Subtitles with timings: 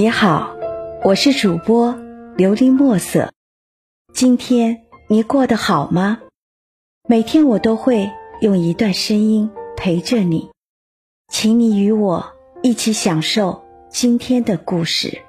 [0.00, 0.56] 你好，
[1.04, 1.94] 我是主播
[2.34, 3.34] 琉璃墨色。
[4.14, 6.20] 今天你过得好吗？
[7.06, 8.10] 每天我都会
[8.40, 10.48] 用一段声音陪着你，
[11.28, 12.32] 请你与我
[12.62, 15.20] 一起享受今天的故事。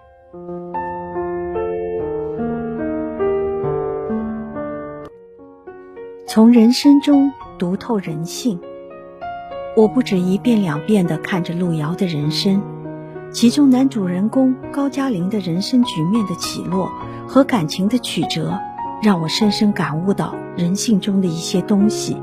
[6.26, 8.58] 从人生中读透人性，
[9.76, 12.64] 我不止一遍两遍的看着路遥的人生。
[13.34, 16.92] 其中男主人公高加林的人生局面的起落
[17.26, 18.60] 和感情的曲折，
[19.02, 22.18] 让我深深感悟到人性中的一些东西，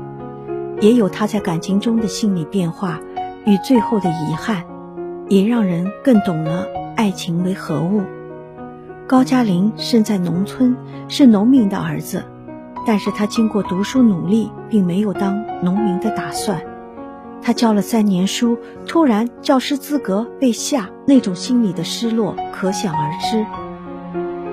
[0.79, 2.99] 也有他在感情中的心理变化
[3.45, 4.63] 与最后的遗憾，
[5.27, 8.03] 也让人更懂了爱情为何物。
[9.07, 12.23] 高加林生在农村，是农民的儿子，
[12.85, 16.61] 但是他经过读书努力，并没有当农民的打算。
[17.41, 23.45] 他教了三年书，突然教师资格被下，那种心里的失落可想而知。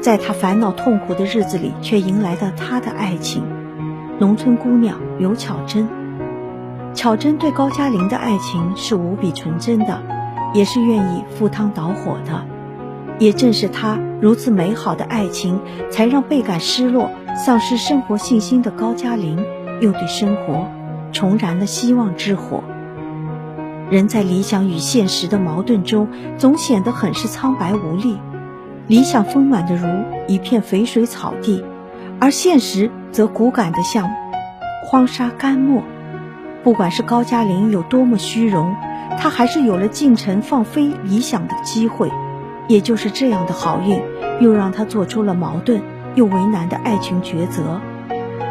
[0.00, 3.42] 在他烦恼痛苦的日子里，却迎来了他的爱情——
[4.20, 5.88] 农村姑娘刘巧珍。
[6.94, 10.00] 巧珍对高加林的爱情是无比纯真的，
[10.54, 12.46] 也是愿意赴汤蹈火的。
[13.18, 15.58] 也正是他如此美好的爱情，
[15.90, 19.38] 才让倍感失落、丧失生活信心的高加林，
[19.80, 20.66] 又对生活
[21.12, 22.62] 重燃了希望之火。
[23.88, 28.18] 人在理想与现实的矛盾中，总显得很是苍白无力。
[28.88, 29.86] 理想丰满的如
[30.26, 31.64] 一片肥水草地，
[32.20, 34.10] 而现实则骨感的像
[34.84, 35.82] 荒沙干漠。
[36.64, 38.74] 不管是高加林有多么虚荣，
[39.18, 42.10] 他还是有了进城放飞理想的机会。
[42.68, 44.02] 也就是这样的好运，
[44.40, 45.80] 又让他做出了矛盾
[46.16, 47.80] 又为难的爱情抉择。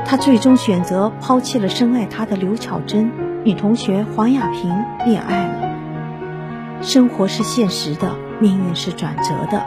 [0.05, 3.11] 他最终选择抛弃了深爱他的刘巧珍。
[3.45, 6.81] 女同学黄雅萍恋爱了。
[6.81, 9.63] 生活是现实的，命运是转折的。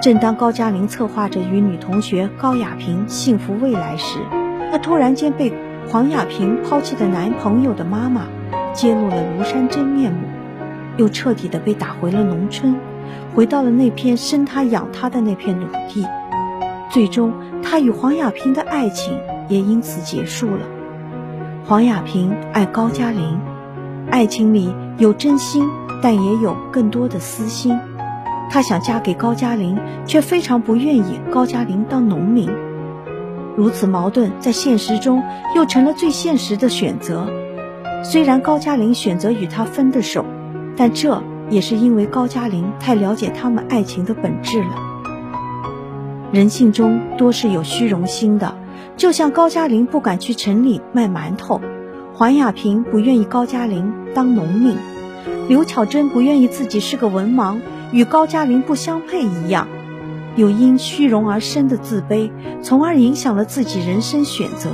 [0.00, 4.20] 正当高加林策划着与女同学高雅萍幸福未来时，
[4.72, 5.52] 他突然间被
[5.86, 8.22] 黄雅萍抛弃的男朋友的妈妈
[8.72, 10.26] 揭露了庐山真面目，
[10.96, 12.74] 又彻底的被打回了农村，
[13.34, 16.06] 回到了那片生他养他的那片土地。
[16.88, 20.79] 最终，他与黄雅萍的爱情也因此结束了。
[21.70, 23.38] 黄雅萍爱高加林，
[24.10, 25.68] 爱情里有真心，
[26.02, 27.78] 但也有更多的私心。
[28.50, 32.50] 她想嫁给高加林，却非常不愿意高加林当农民。
[33.56, 35.22] 如此矛盾，在现实中
[35.54, 37.28] 又成了最现实的选择。
[38.02, 40.24] 虽然高加林选择与他分的手，
[40.76, 44.74] 但这也是因为高加林太了解他们爱情的本质了。
[46.32, 48.56] 人性中多是有虚荣心的。
[49.00, 51.58] 就像高加林不敢去城里卖馒头，
[52.12, 54.76] 黄雅萍不愿意高加林当农民，
[55.48, 57.60] 刘巧珍不愿意自己是个文盲，
[57.92, 59.68] 与高加林不相配一样，
[60.36, 64.68] 有因虚荣而生的自卑，从而影响了自己人生选择。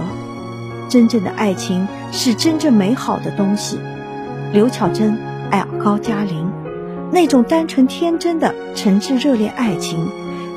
[0.89, 3.79] 真正的爱情是真正美好的东西，
[4.53, 5.17] 刘巧珍
[5.53, 6.51] 爱高加林，
[7.13, 10.09] 那种单纯天真的诚挚热烈爱情，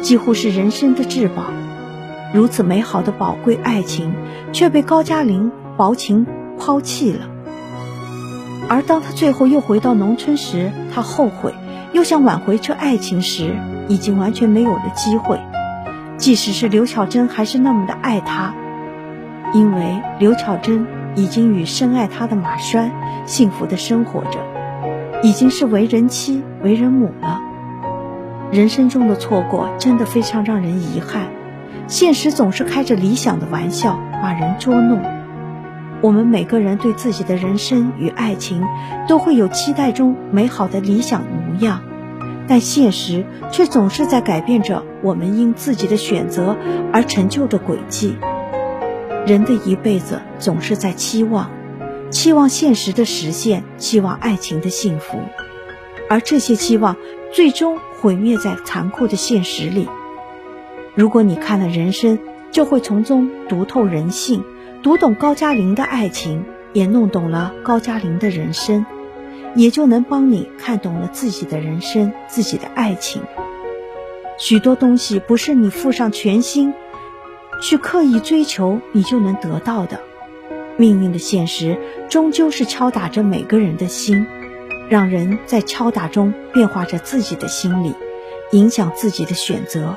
[0.02, 1.44] 几乎是人生的至宝。
[2.34, 4.13] 如此美好的宝贵爱情，
[4.51, 6.28] 却被高加林薄情
[6.59, 7.28] 抛弃了。
[8.67, 11.56] 而当他最后又回到农村时，他后悔，
[11.91, 13.56] 又想挽回这爱情时，
[13.88, 15.40] 已经完全没有了机会。
[16.17, 18.53] 即使是刘巧珍，还是那么的爱他，
[19.53, 20.85] 因为刘巧珍
[21.16, 22.91] 已经与深爱他的马栓
[23.25, 24.40] 幸福的生活着，
[25.23, 27.41] 已经是为人妻、为人母了。
[28.51, 31.39] 人生中的错过，真的非常让人遗憾。
[31.90, 35.02] 现实总是开着理想的玩笑，把人捉弄。
[36.02, 38.64] 我们每个人对自己的人生与爱情，
[39.08, 41.82] 都会有期待中美好的理想模样，
[42.48, 46.56] 但现实却总是在改变着我们因自己的选择
[46.94, 48.16] 而成就的轨迹。
[49.26, 51.50] 人的一辈子总是在期望，
[52.12, 55.18] 期望现实的实现，期望爱情的幸福，
[56.08, 56.96] 而这些期望
[57.34, 59.90] 最终毁灭在残酷的现实里。
[60.99, 62.19] 如果你看了人生，
[62.51, 64.43] 就会从中读透人性，
[64.84, 66.43] 读懂高加林的爱情，
[66.73, 68.85] 也弄懂了高加林的人生，
[69.55, 73.22] 也就能帮你看懂了自己的人生、自己的爱情。
[74.37, 76.73] 许多东西不是你付上全心
[77.61, 80.01] 去刻意追求，你就能得到的。
[80.75, 81.79] 命运的现实
[82.09, 84.28] 终究是敲打着每个人的心，
[84.90, 87.93] 让人在敲打中变化着自己的心理，
[88.51, 89.96] 影响自己的选择。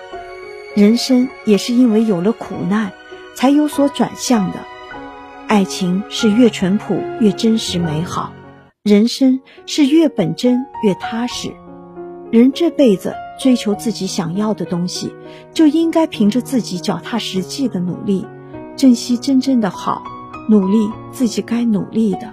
[0.74, 2.92] 人生也是因为有了苦难，
[3.34, 4.58] 才有所转向的。
[5.46, 8.32] 爱情是越淳朴越真实美好，
[8.82, 11.52] 人生是越本真越踏实。
[12.30, 15.14] 人这辈子追求自己想要的东西，
[15.52, 18.26] 就应该凭着自己脚踏实地的努力，
[18.74, 20.02] 珍惜真正的好，
[20.48, 22.32] 努力自己该努力的。